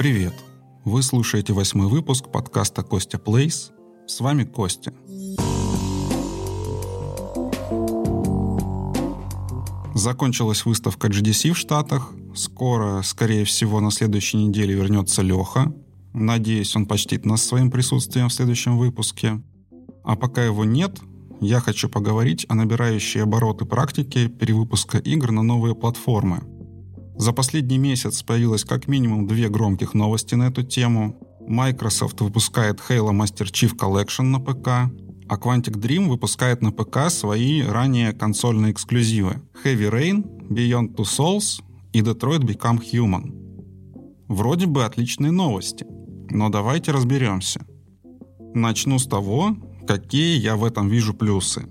[0.00, 0.32] Привет!
[0.86, 3.70] Вы слушаете восьмой выпуск подкаста «Костя Плейс».
[4.06, 4.94] С вами Костя.
[9.94, 12.14] Закончилась выставка GDC в Штатах.
[12.34, 15.70] Скоро, скорее всего, на следующей неделе вернется Леха.
[16.14, 19.42] Надеюсь, он почтит нас своим присутствием в следующем выпуске.
[20.02, 20.98] А пока его нет,
[21.42, 26.40] я хочу поговорить о набирающей обороты практике перевыпуска игр на новые платформы.
[27.20, 31.18] За последний месяц появилось как минимум две громких новости на эту тему.
[31.46, 34.90] Microsoft выпускает Halo Master Chief Collection на ПК,
[35.28, 41.62] а Quantic Dream выпускает на ПК свои ранее консольные эксклюзивы Heavy Rain, Beyond Two Souls
[41.92, 43.34] и Detroit Become Human.
[44.26, 45.84] Вроде бы отличные новости,
[46.30, 47.66] но давайте разберемся.
[48.54, 51.68] Начну с того, какие я в этом вижу плюсы.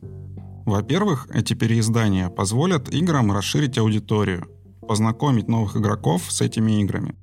[0.68, 4.48] Во-первых, эти переиздания позволят играм расширить аудиторию,
[4.90, 7.14] познакомить новых игроков с этими играми.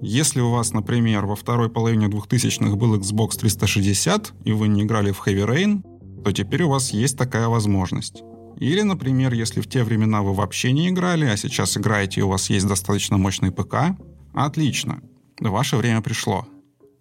[0.00, 5.12] Если у вас, например, во второй половине 2000-х был Xbox 360 и вы не играли
[5.12, 8.22] в Heavy Rain, то теперь у вас есть такая возможность.
[8.56, 12.28] Или, например, если в те времена вы вообще не играли, а сейчас играете и у
[12.28, 13.94] вас есть достаточно мощный ПК,
[14.32, 15.02] отлично,
[15.40, 16.46] ваше время пришло.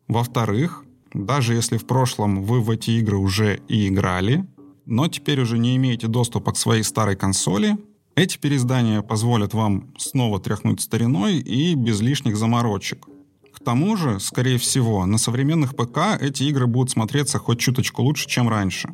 [0.09, 4.45] Во-вторых, даже если в прошлом вы в эти игры уже и играли,
[4.85, 7.77] но теперь уже не имеете доступа к своей старой консоли,
[8.17, 13.07] эти переиздания позволят вам снова тряхнуть стариной и без лишних заморочек.
[13.53, 18.27] К тому же, скорее всего, на современных ПК эти игры будут смотреться хоть чуточку лучше,
[18.27, 18.89] чем раньше.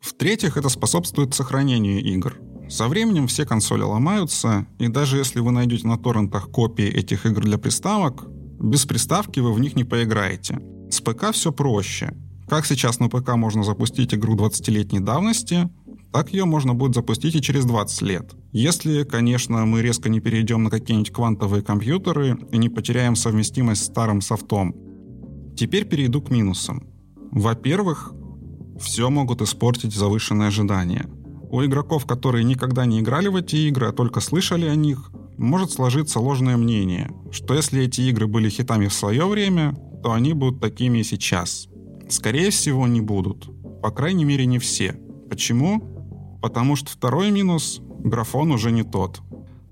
[0.00, 2.38] В-третьих, это способствует сохранению игр.
[2.68, 7.42] Со временем все консоли ломаются, и даже если вы найдете на торрентах копии этих игр
[7.42, 8.26] для приставок,
[8.60, 10.60] без приставки вы в них не поиграете–
[10.90, 12.14] с ПК все проще.
[12.48, 15.68] Как сейчас на ПК можно запустить игру 20-летней давности,
[16.16, 18.34] так ее можно будет запустить и через 20 лет.
[18.50, 23.86] Если, конечно, мы резко не перейдем на какие-нибудь квантовые компьютеры и не потеряем совместимость с
[23.88, 24.74] старым софтом.
[25.58, 26.86] Теперь перейду к минусам.
[27.32, 28.14] Во-первых,
[28.80, 31.06] все могут испортить завышенные ожидания.
[31.50, 35.70] У игроков, которые никогда не играли в эти игры, а только слышали о них, может
[35.70, 40.62] сложиться ложное мнение, что если эти игры были хитами в свое время, то они будут
[40.62, 41.68] такими и сейчас.
[42.08, 43.50] Скорее всего, не будут.
[43.82, 44.98] По крайней мере, не все.
[45.28, 45.95] Почему?
[46.46, 49.20] Потому что второй минус– графон уже не тот.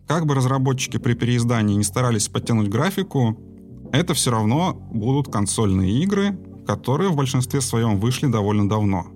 [0.08, 3.38] Как бы разработчики при переиздании не старались подтянуть графику,
[3.92, 6.36] это все равно будут консольные игры,
[6.66, 9.06] которые в большинстве своем вышли довольно давно.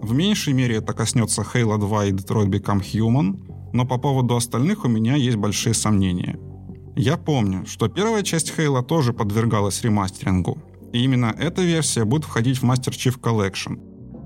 [0.00, 4.84] В меньшей мере это коснется Halo 2 и Detroit Become Human, но по поводу остальных
[4.84, 6.38] у меня есть большие сомнения.
[6.94, 10.58] Я помню, что первая часть Halo тоже подвергалась ремастерингу,
[10.92, 13.76] и именно эта версия будет входить в Master Chief Collection.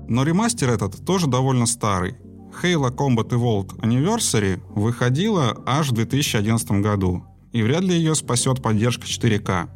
[0.07, 2.17] Но ремастер этот тоже довольно старый.
[2.61, 9.05] Halo Combat Evolved Anniversary выходила аж в 2011 году, и вряд ли ее спасет поддержка
[9.05, 9.69] 4К.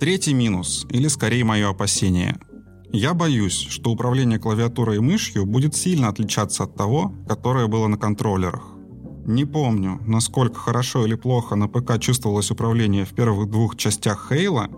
[0.00, 2.36] Третий минус, или скорее мое опасение.
[2.92, 7.96] Я боюсь, что управление клавиатурой и мышью будет сильно отличаться от того, которое было на
[7.96, 8.62] контроллерах.
[9.26, 14.68] Не помню, насколько хорошо или плохо на ПК чувствовалось управление в первых двух частях Halo,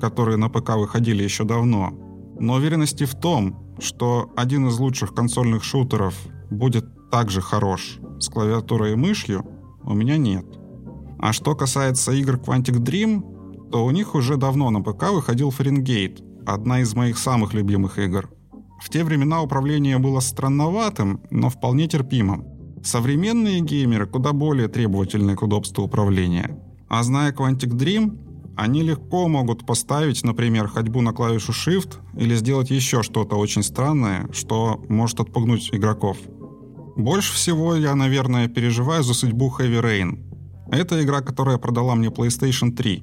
[0.00, 1.92] которые на ПК выходили еще давно,
[2.38, 6.14] но уверенности в том, что один из лучших консольных шутеров
[6.50, 9.44] будет также хорош с клавиатурой и мышью,
[9.82, 10.46] у меня нет.
[11.18, 16.22] А что касается игр Quantic Dream, то у них уже давно на ПК выходил Фаренгейт,
[16.46, 18.30] одна из моих самых любимых игр.
[18.80, 22.46] В те времена управление было странноватым, но вполне терпимым.
[22.82, 26.58] Современные геймеры куда более требовательны к удобству управления.
[26.88, 28.18] А зная Quantic Dream,
[28.56, 34.28] они легко могут поставить, например, ходьбу на клавишу Shift или сделать еще что-то очень странное,
[34.32, 36.18] что может отпугнуть игроков.
[36.96, 40.18] Больше всего я, наверное, переживаю за судьбу Heavy Rain.
[40.70, 43.02] Это игра, которая продала мне PlayStation 3.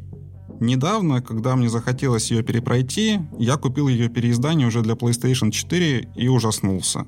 [0.61, 6.27] Недавно, когда мне захотелось ее перепройти, я купил ее переиздание уже для PlayStation 4 и
[6.27, 7.05] ужаснулся.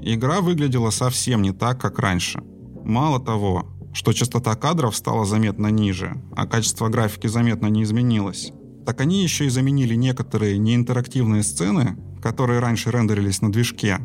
[0.00, 2.40] Игра выглядела совсем не так, как раньше.
[2.84, 8.52] Мало того, что частота кадров стала заметно ниже, а качество графики заметно не изменилось.
[8.84, 13.98] Так они еще и заменили некоторые неинтерактивные сцены, которые раньше рендерились на движке,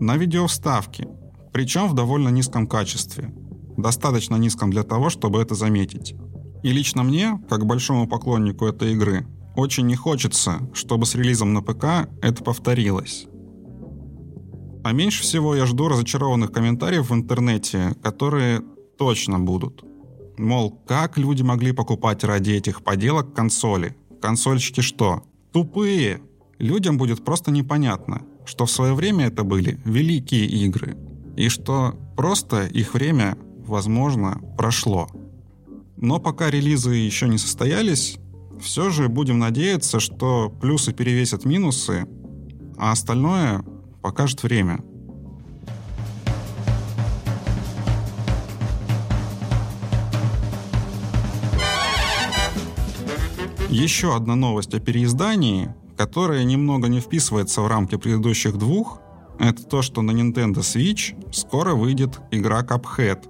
[0.00, 1.06] на видеовставки,
[1.52, 3.32] причем в довольно низком качестве.
[3.76, 6.14] Достаточно низком для того, чтобы это заметить.
[6.62, 9.26] И лично мне, как большому поклоннику этой игры,
[9.56, 13.26] очень не хочется, чтобы с релизом на ПК это повторилось.
[14.82, 18.62] А меньше всего я жду разочарованных комментариев в интернете, которые
[18.96, 19.84] точно будут.
[20.38, 23.96] Мол, как люди могли покупать ради этих поделок консоли?
[24.20, 25.22] Консольщики что?
[25.52, 26.20] Тупые!
[26.58, 30.96] Людям будет просто непонятно, что в свое время это были великие игры,
[31.36, 33.36] и что просто их время,
[33.66, 35.08] возможно, прошло.
[35.96, 38.18] Но пока релизы еще не состоялись,
[38.60, 42.06] все же будем надеяться, что плюсы перевесят минусы,
[42.76, 43.64] а остальное
[44.02, 44.80] покажет время.
[53.74, 59.00] Еще одна новость о переиздании, которая немного не вписывается в рамки предыдущих двух,
[59.40, 63.24] это то, что на Nintendo Switch скоро выйдет игра Cuphead,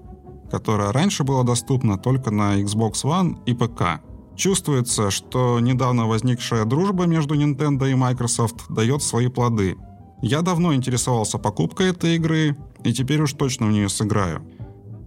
[0.51, 4.03] которая раньше была доступна только на Xbox One и ПК.
[4.37, 9.79] Чувствуется, что недавно возникшая дружба между Nintendo и Microsoft дает свои плоды.
[10.21, 12.55] Я давно интересовался покупкой этой игры,
[12.85, 14.43] и теперь уж точно в нее сыграю.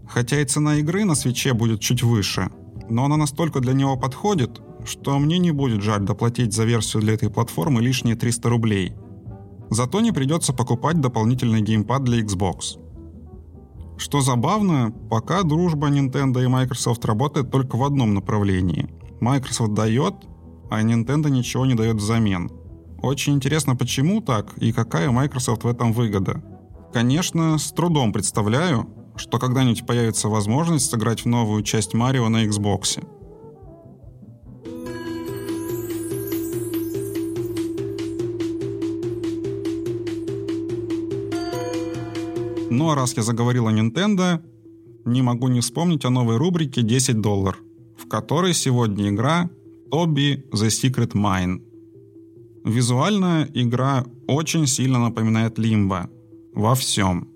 [0.10, 2.50] Хотя и цена игры на свече будет чуть выше,
[2.90, 7.14] но она настолько для него подходит, что мне не будет жаль доплатить за версию для
[7.14, 8.94] этой платформы лишние 300 рублей.
[9.70, 12.80] Зато не придется покупать дополнительный геймпад для Xbox.
[13.98, 18.90] Что забавно, пока дружба Nintendo и Microsoft работает только в одном направлении.
[19.20, 20.14] Microsoft дает,
[20.70, 22.52] а Nintendo ничего не дает взамен.
[23.02, 26.44] Очень интересно, почему так и какая Microsoft в этом выгода.
[26.94, 33.04] Конечно, с трудом представляю, что когда-нибудь появится возможность сыграть в новую часть Марио на Xbox.
[42.80, 44.40] А раз я заговорил о Nintendo,
[45.04, 47.58] не могу не вспомнить о новой рубрике «10 доллар»,
[47.98, 49.50] в которой сегодня игра
[49.92, 51.62] Toby The Secret Mine.
[52.64, 56.10] Визуально игра очень сильно напоминает Лимба.
[56.54, 57.30] Во всем.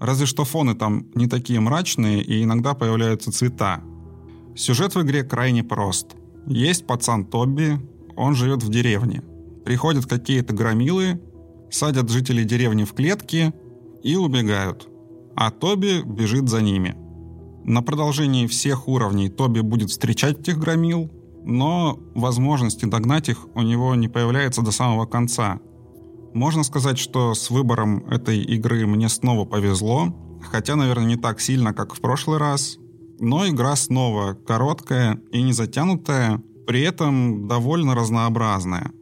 [0.00, 3.82] Разве что фоны там не такие мрачные и иногда появляются цвета.
[4.56, 6.16] Сюжет в игре крайне прост.
[6.46, 7.78] Есть пацан Тоби,
[8.16, 9.22] он живет в деревне.
[9.64, 11.20] Приходят какие-то громилы,
[11.70, 13.52] садят жителей деревни в клетки–
[14.02, 14.88] и убегают.
[15.34, 16.96] А Тоби бежит за ними.
[17.64, 21.10] На продолжении всех уровней Тоби будет встречать этих громил,
[21.44, 25.60] но возможности догнать их у него не появляется до самого конца.
[26.34, 31.72] Можно сказать, что с выбором этой игры мне снова повезло, хотя, наверное, не так сильно,
[31.72, 32.78] как в прошлый раз.
[33.20, 38.92] Но игра снова короткая и не затянутая, при этом довольно разнообразная.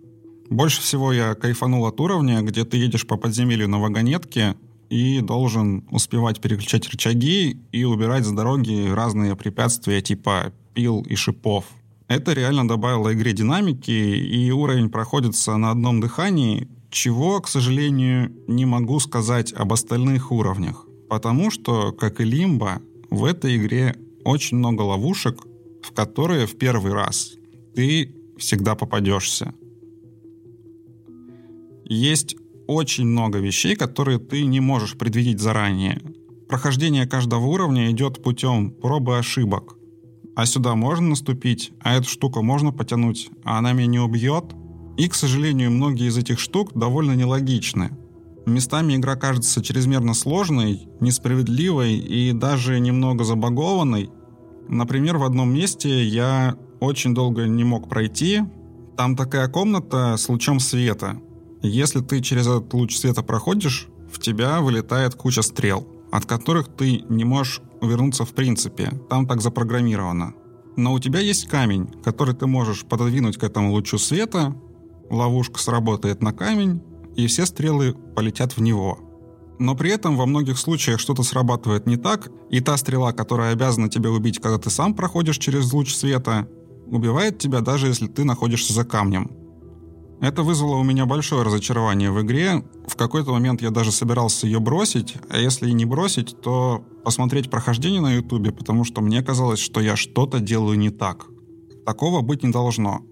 [0.49, 4.57] Больше всего я кайфанул от уровня, где ты едешь по подземелью на вагонетке,
[4.91, 11.65] и должен успевать переключать рычаги и убирать с дороги разные препятствия типа пил и шипов.
[12.09, 18.65] Это реально добавило игре динамики, и уровень проходится на одном дыхании, чего, к сожалению, не
[18.65, 20.87] могу сказать об остальных уровнях.
[21.09, 22.81] Потому что, как и Лимба,
[23.11, 25.45] в этой игре очень много ловушек,
[25.83, 27.33] в которые в первый раз
[27.75, 29.53] ты всегда попадешься.
[31.85, 36.01] Есть очень много вещей, которые ты не можешь предвидеть заранее.
[36.49, 39.77] Прохождение каждого уровня идет путем пробы ошибок.
[40.37, 44.55] А сюда можно наступить, а эту штуку можно потянуть, а она меня не убьет.
[44.97, 47.91] И, к сожалению, многие из этих штук довольно нелогичны.
[48.47, 54.11] Местами игра кажется чрезмерно сложной, несправедливой и даже немного забагованной.
[54.69, 58.43] Например, в одном месте я очень долго не мог пройти.
[58.97, 61.21] Там такая комната с лучом света.
[61.69, 67.05] Если ты через этот луч света проходишь, в тебя вылетает куча стрел, от которых ты
[67.09, 68.93] не можешь увернуться в принципе.
[69.11, 70.35] Там так запрограммировано.
[70.77, 74.55] Но у тебя есть камень, который ты можешь пододвинуть к этому лучу света,
[75.11, 76.83] ловушка сработает на камень,
[77.17, 79.01] и все стрелы полетят в него.
[79.59, 83.89] Но при этом во многих случаях что-то срабатывает не так, и та стрела, которая обязана
[83.89, 86.47] тебя убить, когда ты сам проходишь через луч света,
[86.87, 89.31] убивает тебя даже если ты находишься за камнем.
[90.21, 92.65] Это вызвало у меня большое разочарование в игре.
[92.87, 97.51] В какой-то момент я даже собирался ее бросить, а если и не бросить, то посмотреть
[97.51, 101.27] прохождение на ютубе, потому что мне казалось, что я что-то делаю не так.
[101.85, 103.03] Такого быть не должно.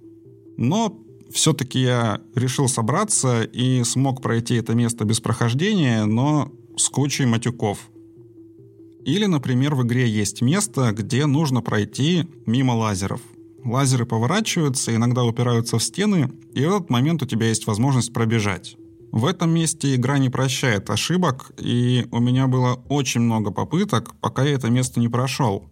[0.57, 0.99] Но
[1.31, 7.91] все-таки я решил собраться и смог пройти это место без прохождения, но с кучей матюков.
[9.05, 13.21] Или, например, в игре есть место, где нужно пройти мимо лазеров–
[13.65, 18.77] лазеры поворачиваются, иногда упираются в стены, и в этот момент у тебя есть возможность пробежать.
[19.11, 24.43] В этом месте игра не прощает ошибок, и у меня было очень много попыток, пока
[24.43, 25.71] я это место не прошел.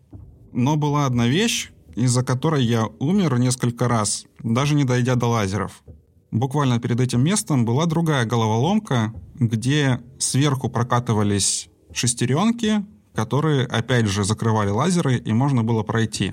[0.53, 5.83] Но была одна вещь, из-за которой я умер несколько раз, даже не дойдя до лазеров.
[6.31, 14.71] Буквально перед этим местом была другая головоломка, где сверху прокатывались шестеренки, которые опять же закрывали
[14.71, 16.33] лазеры, и можно было пройти.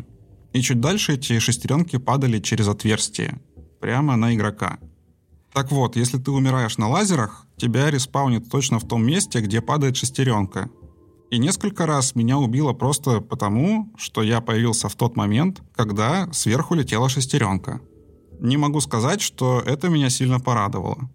[0.53, 3.39] И чуть дальше эти шестеренки падали через отверстие,
[3.79, 4.79] прямо на игрока.
[5.53, 9.97] Так вот, если ты умираешь на лазерах, тебя респаунит точно в том месте, где падает
[9.97, 10.69] шестеренка.
[11.31, 16.75] И несколько раз меня убило просто потому, что я появился в тот момент, когда сверху
[16.75, 17.81] летела шестеренка.
[18.39, 21.09] Не могу сказать, что это меня сильно порадовало.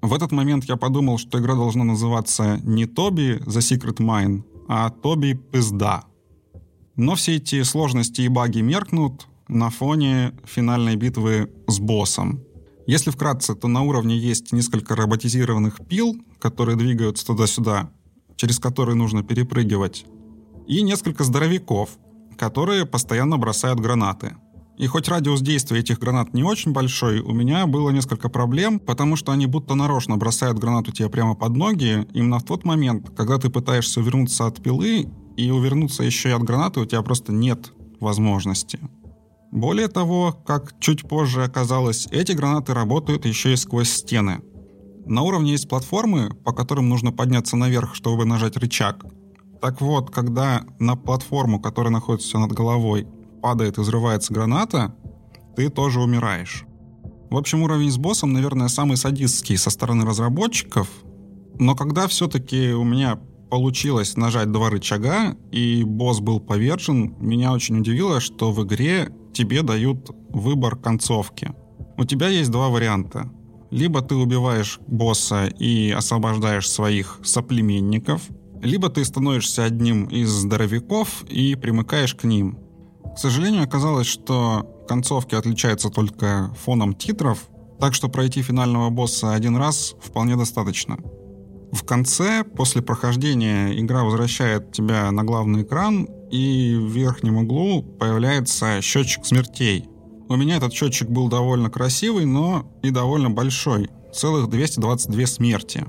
[0.00, 4.90] В этот момент я подумал, что игра должна называться не Тоби The Secret Mine, а
[4.90, 6.04] Тоби Пизда.
[6.96, 12.40] Но все эти сложности и баги меркнут на фоне финальной битвы с боссом.
[12.86, 17.90] Если вкратце, то на уровне есть несколько роботизированных пил, которые двигаются туда-сюда,
[18.36, 20.04] через которые нужно перепрыгивать,
[20.66, 21.90] и несколько здоровяков,
[22.36, 24.36] которые постоянно бросают гранаты.
[24.78, 29.16] И хоть радиус действия этих гранат не очень большой, у меня было несколько проблем, потому
[29.16, 33.38] что они будто нарочно бросают гранату тебе прямо под ноги, именно в тот момент, когда
[33.38, 37.72] ты пытаешься увернуться от пилы, и увернуться еще и от гранаты у тебя просто нет
[38.00, 38.78] возможности.
[39.50, 44.40] Более того, как чуть позже оказалось, эти гранаты работают еще и сквозь стены.
[45.04, 49.04] На уровне есть платформы, по которым нужно подняться наверх, чтобы нажать рычаг.
[49.60, 53.06] Так вот, когда на платформу, которая находится над головой,
[53.42, 54.94] падает и взрывается граната,
[55.54, 56.64] ты тоже умираешь.
[57.30, 60.88] В общем, уровень с боссом, наверное, самый садистский со стороны разработчиков,
[61.58, 63.20] но когда все-таки у меня
[63.52, 69.60] получилось нажать два рычага, и босс был повержен, меня очень удивило, что в игре тебе
[69.60, 71.50] дают выбор концовки.
[71.98, 73.30] У тебя есть два варианта.
[73.70, 78.22] Либо ты убиваешь босса и освобождаешь своих соплеменников,
[78.62, 82.58] либо ты становишься одним из здоровяков и примыкаешь к ним.
[83.14, 89.56] К сожалению, оказалось, что концовки отличаются только фоном титров, так что пройти финального босса один
[89.56, 90.96] раз вполне достаточно.
[91.72, 98.82] В конце, после прохождения, игра возвращает тебя на главный экран, и в верхнем углу появляется
[98.82, 99.88] счетчик смертей.
[100.28, 103.88] У меня этот счетчик был довольно красивый, но и довольно большой.
[104.14, 105.86] Целых 222 смерти.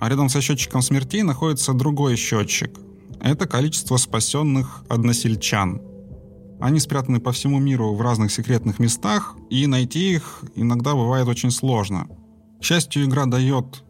[0.00, 2.70] А рядом со счетчиком смертей находится другой счетчик.
[3.20, 5.82] Это количество спасенных односельчан.
[6.60, 11.50] Они спрятаны по всему миру в разных секретных местах, и найти их иногда бывает очень
[11.50, 12.08] сложно.
[12.60, 13.84] К счастью, игра дает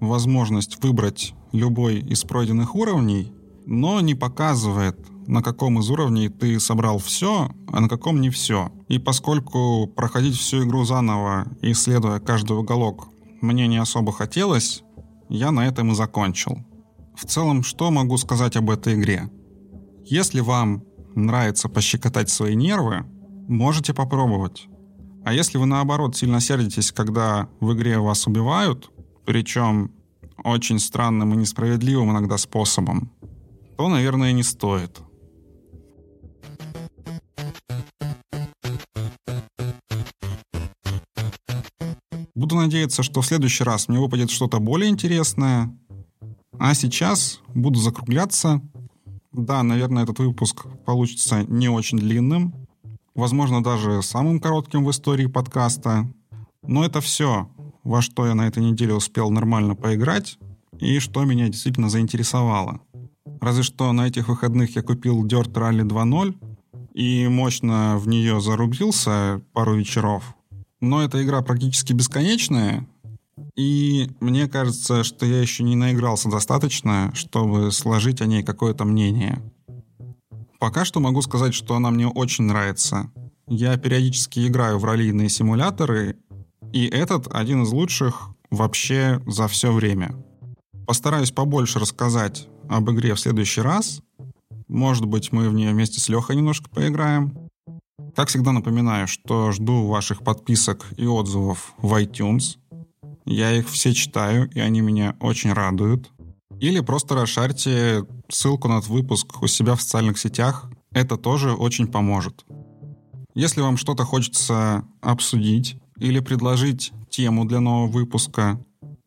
[0.00, 3.32] возможность выбрать любой из пройденных уровней,
[3.66, 8.72] но не показывает, на каком из уровней ты собрал все, а на каком не все.
[8.88, 13.08] И поскольку проходить всю игру заново, исследуя каждый уголок,
[13.40, 14.82] мне не особо хотелось,
[15.28, 16.58] я на этом и закончил.
[17.14, 19.30] В целом, что могу сказать об этой игре?
[20.04, 20.82] Если вам
[21.14, 23.04] нравится пощекотать свои нервы,
[23.46, 24.68] можете попробовать.
[25.24, 28.90] А если вы наоборот сильно сердитесь, когда в игре вас убивают,
[29.30, 29.92] причем
[30.42, 33.12] очень странным и несправедливым иногда способом,
[33.76, 35.00] то, наверное, не стоит.
[42.34, 45.72] Буду надеяться, что в следующий раз мне выпадет что-то более интересное.
[46.58, 48.60] А сейчас буду закругляться.
[49.30, 52.52] Да, наверное, этот выпуск получится не очень длинным.
[53.14, 56.12] Возможно, даже самым коротким в истории подкаста.
[56.64, 57.48] Но это все
[57.84, 60.38] во что я на этой неделе успел нормально поиграть
[60.78, 62.80] и что меня действительно заинтересовало.
[63.40, 66.34] Разве что на этих выходных я купил Dirt Rally 2.0
[66.94, 70.34] и мощно в нее зарубился пару вечеров.
[70.80, 72.86] Но эта игра практически бесконечная,
[73.56, 79.42] и мне кажется, что я еще не наигрался достаточно, чтобы сложить о ней какое-то мнение.
[80.58, 83.10] Пока что могу сказать, что она мне очень нравится.
[83.48, 86.16] Я периодически играю в раллийные симуляторы,
[86.72, 90.14] и этот один из лучших вообще за все время.
[90.86, 94.00] Постараюсь побольше рассказать об игре в следующий раз.
[94.68, 97.36] Может быть, мы в нее вместе с Лехой немножко поиграем.
[98.14, 102.56] Как всегда напоминаю, что жду ваших подписок и отзывов в iTunes.
[103.24, 106.10] Я их все читаю, и они меня очень радуют.
[106.60, 110.70] Или просто расшарьте ссылку на этот выпуск у себя в социальных сетях.
[110.92, 112.44] Это тоже очень поможет.
[113.34, 118.58] Если вам что-то хочется обсудить или предложить тему для нового выпуска,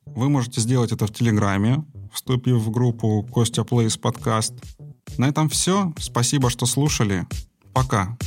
[0.06, 1.84] вы можете сделать это в Телеграме,
[2.14, 4.54] вступив в группу Костя Плейс подкаст.
[5.18, 5.92] На этом все.
[6.00, 7.28] Спасибо, что слушали.
[7.74, 8.18] Пока.